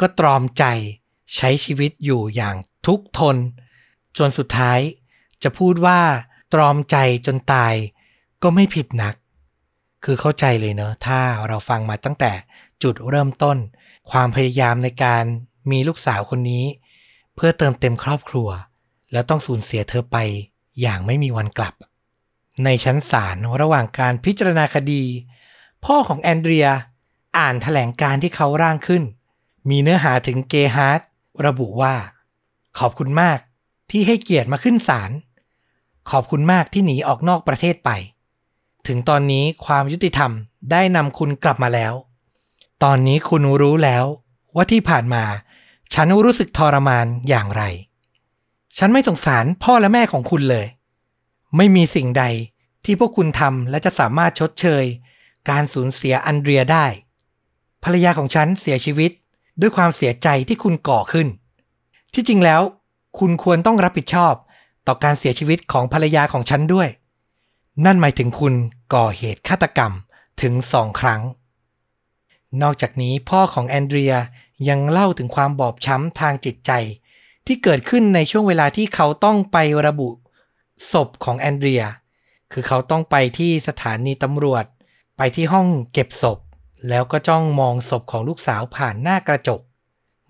[0.00, 0.64] ก็ตรอมใจ
[1.36, 3.36] ใช้ชีวิตอยู่อย่างทุกทน
[4.18, 4.80] จนสุดท้าย
[5.42, 6.00] จะพูดว่า
[6.54, 7.74] ตรอมใจจนตาย
[8.42, 9.14] ก็ไม่ผิดนัก
[10.04, 12.32] คือเข้าใจเลยเนอะถ้าเราฟังมาตั้งแต่
[12.82, 13.56] จุดเริ่มต้น
[14.10, 15.24] ความพยายามในการ
[15.70, 16.64] มีลูกสาวคนนี้
[17.34, 18.48] เพื่อเติมเต็มครอบครัว
[19.12, 20.16] แล้วต้องสูญเสียเธอไป
[20.80, 21.74] อย่างไม่มีวันกลับ
[22.64, 25.02] ในชั้นศาลระหว่างการพิจารณาคดี
[25.84, 26.68] พ่อของแอนเดรีย
[27.38, 29.02] อ่านแถลงการณ์ที่เขาร่างขึ้น
[29.70, 31.00] มีเนื้อหาถึงเกฮาร์ด
[31.46, 31.94] ระบุว่า
[32.78, 33.38] ขอบคุณมาก
[33.90, 35.10] ที่ให้เกียรติมาขึ้นศาล
[36.10, 37.90] ขอบคุณมากที่หนีออกนอกประเทศไป
[38.88, 40.32] ถึงตอนนี้ความยุติธรรม
[40.70, 41.92] ได้นำคุณกลับมาแล้ว
[42.84, 44.04] ตอนนี้คุณรู้แล้ว
[44.54, 45.24] ว่าที่ผ่านมา
[45.94, 47.62] ฉันรู้สึกทรมานอย่างไร
[48.78, 50.66] ฉันไม่สงสารพ่อและแม่ของคุณเลย
[51.56, 52.24] ไม่มีสิ่งใด
[52.84, 54.84] ที่พวกคุณทำและจะสามารถชดเชย
[55.50, 56.86] การสูญเสียอันเดรียได้
[57.84, 59.10] ภรรยาของฉันเสียชีวิต
[59.60, 61.28] ด้วยความเสียใจที่คุณก่อขึ้น
[62.14, 62.62] ที่จริงแล้ว
[63.18, 64.34] คุณควรต้องรับผิดชอบ
[64.86, 66.88] ต่อการเสียชีวิตของภรรยาของฉันด้วย
[67.84, 68.54] นั่นหมายถึงคุณ
[68.94, 69.92] ก่อเหตุฆาตกรรม
[70.42, 71.22] ถึงสองครั้ง
[72.62, 74.14] นอกจากนี้พ่อของแอนเดรีย
[74.68, 76.72] ยังเล่าถึงความบอบช้ำทางจิตใจ
[77.46, 80.08] ที่เกิดขึ้นในช่วงเวลาที่เขาต้องไประบุ
[80.92, 81.84] ศพของแอนเดรีย
[82.52, 84.64] คือเขาต้องไปที่สถานีตำรวจ
[85.16, 86.38] ไปที่ห้องเก็บศพ
[86.88, 89.60] แล้วก็จ้องมองศพของลูกสาวผ่านหน้ากระจก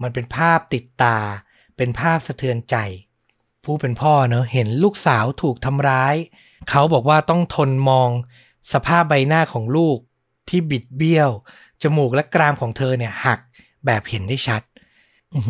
[0.02, 1.16] มันเป็นภาพติดตา
[1.76, 2.76] เป็นภาพสะเทือนใจ
[3.64, 6.16] ผู้เป็นพ่อเนอะเห็นลูกสาวถูกทำร้าย
[6.70, 8.10] เขาบอกว่าต้องทนมอง
[8.72, 9.98] สภาพใบหน้าของลูก
[10.48, 11.30] ที่บิดเบี้ยว
[11.82, 13.40] จมูกและกรามของเธอเนี่ยหัก
[13.86, 14.62] แบบเห็นได้ชัด
[15.34, 15.40] อื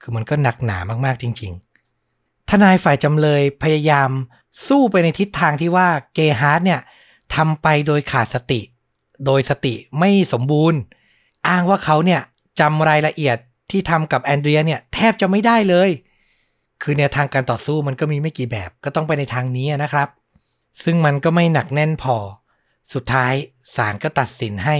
[0.00, 1.52] คือมันก็หนักหนามากๆจริง
[2.00, 4.10] ๆ ทนายฝ่ายจำเลยพยายาม
[4.66, 6.80] สู้ไปในทิศทางที่ว่าเกฮาร์ดเนี่ย
[7.34, 8.60] ทำไปโดยขาดสติ
[9.26, 10.80] โดยสติไม่สมบูรณ์
[11.48, 12.20] อ้างว่าเขาเนี่ย
[12.60, 13.36] จำรายละเอียด
[13.70, 15.90] ที่ทำกับแอนเดรียเนี่ยแทบจะไม่ได้เลย
[16.82, 20.08] คือแนวทางการต่อสู้มันก็มีไม่กี่แบบก็ต้องไปในทางนี้นะครับ
[20.84, 22.16] ซึ่งมันก็ไม่หนักแน่นพอ
[22.92, 23.34] สุดท้าย
[23.74, 24.76] ศาลก็ตัดสินให้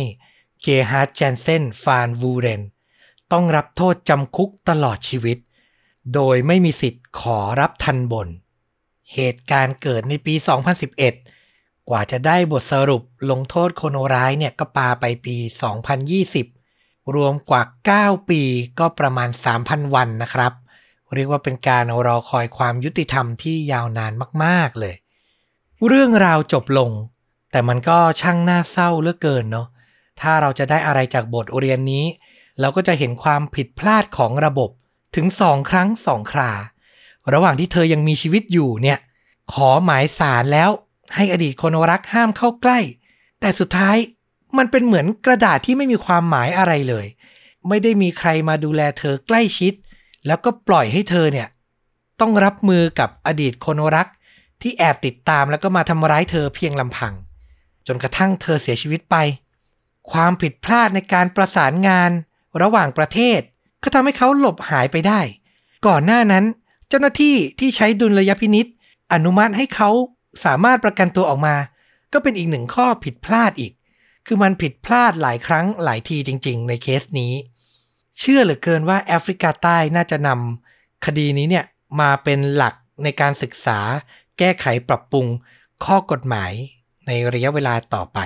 [0.62, 2.62] เกฮาร์ดเจนเซนฟานวูเรน
[3.32, 5.38] ต้องรับโทษจำคุกตลอดชีวิต
[6.14, 8.28] โดยไม่มีสิทธิ์ขอรับทัณฑ์บน
[9.14, 10.34] เหตุการณ์เกิดในปี
[11.12, 15.36] 2011 กว่าจะได้บทสรุปลงโทษคนร้ายเนี่ยก็ปาไปปี
[16.20, 17.62] 2020 รวมกว่า
[17.96, 18.42] 9 ปี
[18.78, 19.28] ก็ประมาณ
[19.62, 20.52] 3,000 วันนะครับ
[21.14, 24.12] เรียกว่าเป็นการรอคอยความยุติธรรมที่ยาวนาน
[24.44, 24.94] มาก ๆ เลย
[25.86, 26.90] เรื่องราวจบลง
[27.50, 29.68] แต่มันก็ช่างน่าเศร้าเหลือเกินเนาะ
[30.20, 32.04] ถ้าเราจะได้อะไรจากบทเรียนนี้
[32.60, 34.70] เราก็จะเห็นความผิดพลาดของระบบ
[35.16, 36.52] ถึงสองครั้งสองครา
[37.32, 38.98] ระหว่างที่เธอยังมีชีวิตอยู่เนี่ย
[39.52, 40.70] ขอหมายสารแล้ว
[41.14, 42.78] ให้อดีตคนรักห้ามเข้าใกล้
[43.40, 43.96] แต่สุดท้าย
[44.58, 47.06] มันเป็นเหมือนกระดาษที่ไม่มีความหมายอะไรเลย
[47.68, 49.72] ไม่ได้มีใครมาดูแลเธอใกล้ชิด
[50.26, 51.48] แล้วก็ปล่อยให้เธอเนี่ย
[52.20, 54.08] ต้องรับมือกับอดีตคนรัก
[54.62, 57.14] ที่แอบติดตามแล้วก็มาทำร้ายเธอเพียงลำพัง
[57.94, 59.16] นกระทั่งเธอเสียชีวิตไป
[60.12, 62.10] ความผิดพลาดในการประสานงาน
[62.62, 63.40] ระหว่างประเทศ
[63.82, 65.20] ก็ทำให้เขาหลบหายไปได้
[65.86, 66.44] ก่อนหน้านั้น
[66.88, 68.66] เจ้าหน้าที่ที่ใช้ดุลยพินิษ
[69.12, 69.90] อนุมัติให้เขา
[70.44, 71.56] สามารถประกันตัวออกมา
[72.12, 73.72] ก็เป็นอีกหนึ่งข้อผิดพลาดอีก
[74.26, 77.32] คือมันผิดพลาดหลายครั้งหลายทีจริง ๆ ในเคสนี้
[78.18, 81.64] เชื่อเหลือเกินว่าแอฟริกาใต้น่าจะนำคดีนี้เนี่ย
[82.00, 82.74] มาเป็นหลัก
[83.04, 83.78] ในการศึกษา
[84.38, 85.26] แก้ไขปรับปรุง
[85.84, 86.52] ข้อกฎหมาย
[87.06, 88.18] ในระยะเวลาต่อไป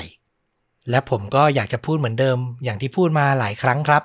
[0.90, 4.02] และผมก็อยากจะพูดเหมือนเดิม อย่างที่พูดมาหลายครั้งครับ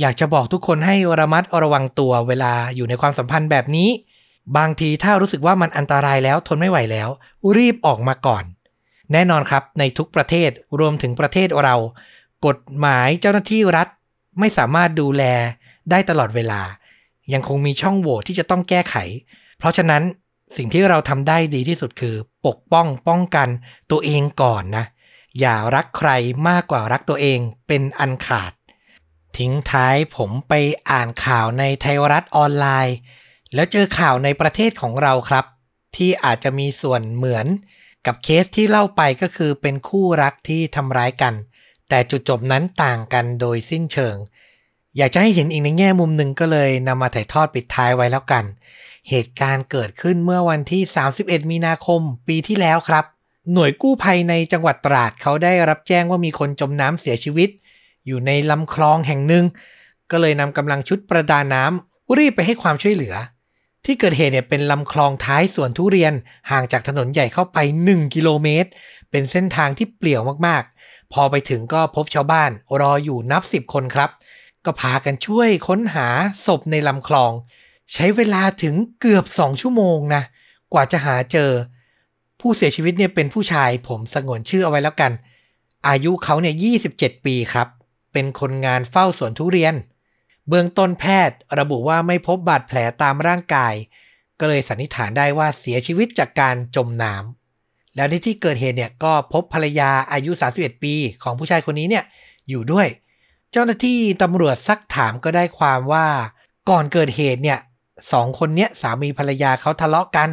[0.00, 3.88] อยากจะบอกทุกคนให้ระมัดระวังตัวเวลาอยู่ในความสัมพันธ์แบบนี้
[4.56, 7.08] บางทีถ้ารู้สึกว่ามันอันตรายแล้วทนไม่ไหวแล้ว
[7.56, 8.44] รีบออกมาก่อน
[9.12, 11.76] แน่นอนครับในทุกประเทศรวมถึงประเทศเรา
[12.46, 13.88] กฎหมายเจ้าหน้าที่รัฐ
[14.40, 15.22] ไม่สามารถดูแล
[15.90, 16.60] ได้ตลอดเวลา
[17.32, 18.96] ยังคงมีช่องโหว่ที่จะต้องแก้ไข
[19.58, 20.02] เพราะฉะนั้น
[20.56, 23.48] สิ่งที่เราทำได้ดีที่สุดคือ ปกป้องป้องกัน
[23.90, 24.84] ตัวเองก่อนนะ
[25.40, 26.10] อย่ารักใคร
[26.48, 28.52] มากกว่ารักตัวเองเป็นอันขาด
[29.38, 30.52] ทิ้งท้ายผมไป
[30.90, 32.96] อ่านข่าวในไทยรัฐออนไลน์
[33.54, 35.44] แล้วเจอข่าวในประเทศของเราครับ
[35.96, 37.46] ที่อาจจะมีส่วนเหมือน
[38.06, 41.34] กับเคสที่เล่าไปก็คือเป็นคู่รักที่ทำร้ายกัน
[41.88, 44.16] แต่จุดจบนั้นต่างกันโดยสิ้นเชิง
[44.96, 48.44] อยากจะให้เห็นอีกในแง่มุมหนึ่งก็เลยนำมาถ่ายทอดปิดท้ายไว้แล้วกัน
[49.10, 50.82] เหตุการณ์เกิดขึ้นเมื่อวันที่
[51.16, 53.04] 31 มีนาคมปีที่แล้วครับ
[53.52, 57.50] หน่วยกู้ภัยในจังหวัดตราดเขาได้รับแจ้งว่ามีคนจมน้ำเสียชีวิต
[58.06, 59.44] อยู่ในลำคลองแห่งหนึ่ง
[60.10, 63.14] ก็เลยนำกำลังชุดประดาน้ำรีบไปให้ความช่วยเหลือ
[63.84, 66.12] ที่เกิดเหตุเนี่ยเป็นลำคลองท้ายสวนทุเรียน
[66.50, 68.70] ห่างจากถนนใหญ่เข้าไป 1 กิโลเมตร
[69.10, 74.10] เป็นเส้นทางที่เปลี่ยวมากๆ พอไปถึงก็พบชาวบ้านรออยู่นับสิบคนครับ
[74.64, 76.08] ก็พากันช่วยค้นหา
[76.46, 77.32] ศพในลำคลอง
[77.94, 80.22] ใช้เวลาถึงเกือบสองชั่วโมงนะ
[80.72, 81.50] กว่าจะหาเจอ
[82.40, 85.12] ผู้เสียชีวิตเนี่ยเป็นผู้ชายผมสงวนชื่อเอาไว้แล้วกัน
[85.88, 86.54] อายุเขาเนี่ย
[86.90, 87.68] 27 ปีครับ
[88.12, 89.74] เป็นคนงานเฝ้าสวนทุเรียน
[90.48, 93.74] เบื้องต้นแพทย์ระบุว่าไม่พบบาดแผลตามร่างกาย
[94.40, 102.04] ก็เลยสันนิษฐานได้ว่าเสียชีวิตจากการจมน้ำแล้วในที่เกิดเหตุเนี่ยก็พบภรรยาอายุ 31 ปีของผู้ชายคนนี้เนี่ย
[102.48, 102.86] อยู่ด้วย
[103.52, 106.06] เจ้าหน้าที่ตำรวจซักถามก็ได้ความว่า
[106.70, 107.58] ก่อนเกิดเหตุเนี่ย
[108.12, 110.30] สองคนเนี้ยสามีภรรยาเขาทะเลาะกัน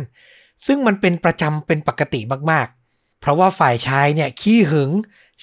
[0.66, 2.20] ซึ่งมันเป็นประจำเป็นปกติ
[2.52, 4.92] มากๆ เพราะว่าฝ่ายชายเนี่ยขี้หึง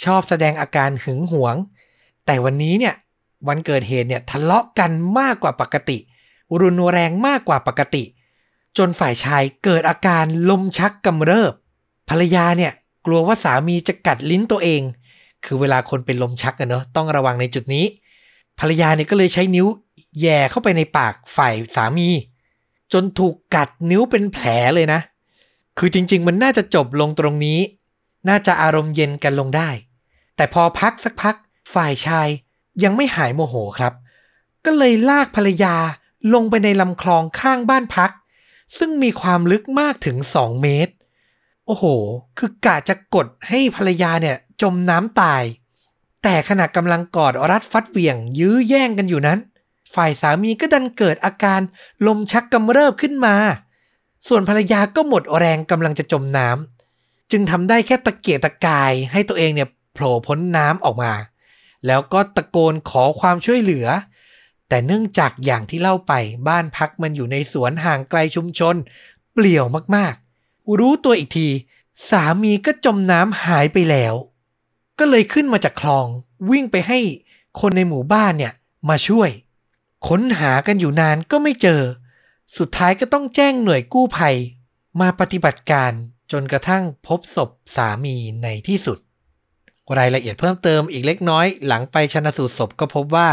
[0.05, 1.57] ชอบแสดงอาการหึงหวง
[2.27, 2.95] แต่วันนี้เนี่ย
[3.49, 5.99] วันเกิดเหตุเนี่ยทะเลาะกันมากกว่าปกติ
[6.61, 8.05] รุนแรงมากกว่าปกติ
[8.79, 11.53] จนฝ่ายชายเกิดอาการลมชักกำเริบ
[12.09, 12.73] ภรรยาเนี่ย
[13.07, 14.83] กลัวว่าสามีจะกัดลิ้นตัวเอง
[15.45, 17.85] คือเวลาคนเป็นลมชักกันเนาะต้องระวังในจุดนี้
[18.61, 19.67] ภรรยาเนี่ยก็เลยใช้นิ้ว
[20.21, 22.09] แย่เข้าไปในปากฝ่ายสามี
[22.93, 25.01] จนถูกกัดนิ้วเป็นแผลเลยนะ
[25.79, 27.59] คือจริง ๆ มันน่าจะจบลงตรงนี้
[28.29, 29.71] น่าจะอารมณ์เย็นกันลงได้
[30.37, 31.37] แต่พอพักสักพัก
[31.75, 32.29] ฝ่ายชาย
[32.85, 33.93] ยังไม่หายโมโหครับ
[34.65, 35.77] ก็เลยลากภรรยา
[36.35, 38.11] ลงไปในลำคลองข้างบ้านพัก
[38.79, 40.93] ซึ่งมีความลึกมากถึง2เมตร
[41.67, 41.85] โอ้โห
[42.39, 45.43] คือกะจะกดให้ภรรยาเนี่ยจมน้ำตาย
[46.23, 49.39] แต่ขณะกำลังกอดรัดฟัดเหวี่ยงยื้อแย่งกันอยู่นั้น
[49.95, 51.61] ฝ่ายสามีก็ดันเกิดอาการ
[52.07, 53.37] ลมชักกำเริบขึ้นมา
[54.29, 61.13] ส่วนภรรยาก็หมดแรงกำลังจะจมน้ำจึงทำได้แค่ตะเกียกตะกายให้ตัวเองเนี่ยโผล่พ้นน้ำออกมา
[61.87, 63.87] แล้วก็ตะโกนขอความช่วยเหลือ
[64.69, 66.13] แต่เนื่องจากอย่างที่เล่าไป
[66.49, 68.75] บ้านพักมันอยู่ในสวนห่างไกลชุมชน
[69.33, 71.49] เปลี่ยวมากๆ รู้ตัวอีกที
[72.11, 74.15] สามีก็จมน้ำหายไปแล้ว
[74.99, 76.07] ก็เลยขึ้นมาจากคลอง
[76.51, 76.99] วิ่งไปให้
[77.61, 78.53] คนในหมู่บ้านเนี่ย
[78.89, 79.31] มาช่วย
[80.09, 81.81] ค้นหากันอยู่นานก็ไม่เจอ
[82.59, 84.37] สุดท้ายก็ต้องแจ้งหน่วยกู้ภัย
[85.01, 85.93] มาปฏิบัติการ
[86.33, 88.99] จนกระทั่งพบศพสามีในที่สุด
[89.99, 93.29] รายละเอียดเพิ่มเติมอีกเล็กน้อยหลังไปชนะสูตรศพก็พบว่า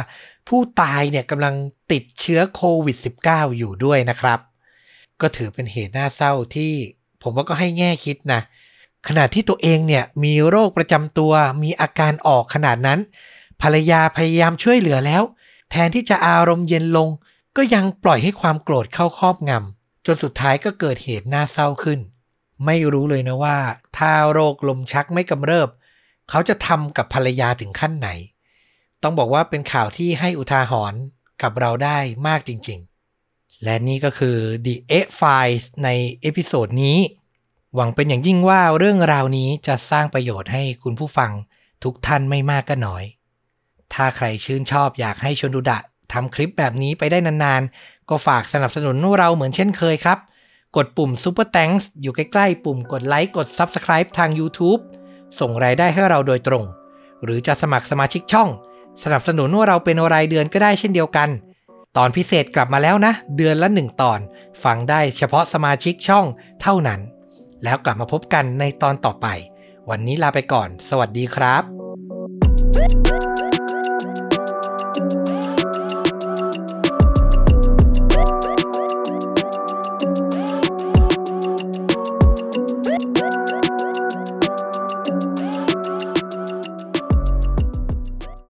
[0.48, 1.56] ผู้ตายเนี่ยกำลัง
[1.92, 4.40] ติดเชื้อโควิด -19 อยู่ด้วยนะครับ
[5.22, 6.74] ก็ถือเป็นเหตุน่าเศร้าที่
[7.22, 8.42] ผมว่าก็ให้แง่คิดนะ
[9.08, 13.00] ขณะที่ตัวเองเนี่ยมีโรคประจำตัวมีอาการออกขนาดนั้น
[13.62, 15.24] ภรรยาพยายามช่วยเหลือแล้ว
[15.72, 17.10] แทนที่จะอารมณ์เย็นลง
[17.58, 22.00] ก็ยังปล่อยให้ความโกรธเข้าครอบงจนสุดท้ายก็เกิดเหตุน่าเศร้าขึ้น
[22.66, 23.58] ไม่รู้เลยนะว่า
[23.98, 25.70] ถ้าโรคลมชักไม่กำเริบ
[26.30, 28.10] เขาจะทำกับภรรยาถึงขั้นไหน
[29.04, 31.02] ต้องบอกว่าเป็นข่าวที่ให้อุทาหรณ์
[31.42, 35.90] กับเราได้มากจริงๆ และนี่ก็คือ The X Files ใน
[36.22, 36.98] episode นี้
[37.76, 41.32] หวังเป็นอย่างยิ่งว่าเรื่องราวนี้จะสร้างประโยชน์ให้คุณผู้ฟัง
[41.84, 43.04] ทุกท่านไม่มากก็น้อย
[43.94, 45.80] ถ้าใครชื่นชอบอยากให้ชนดูดะ
[46.14, 50.18] ทำคลิปแบบนี้ไปได้นานๆ ก็ฝากสนับสนุนเราเหมือนเช่นเคยครับ
[50.76, 54.82] กดปุ่ม Super Thanks อยู่ใกล้ๆ ปุ่มกดไลค์กด Subscribe ทาง YouTube
[55.40, 56.64] ส่งรายได้ให้เราโดยตรง
[57.24, 58.50] หรือจะสมัครสมาชิกช่อง
[59.04, 61.30] สนับสนุนเราเป็นรายเดือนก็ได้เช่นเดียวกัน
[61.98, 64.20] ตอนพิเศษกลับมาแล้วนะ เดือนละหนึ่งตอน
[64.64, 66.26] ฟังได้เฉพาะสมาชิกช่อง
[66.62, 67.00] เท่านั้น
[67.64, 69.28] แล้วกลับมาพบกันในตอนต่อไป
[69.90, 73.31] วันนี้ลาไปก่อน สวัสดีครับ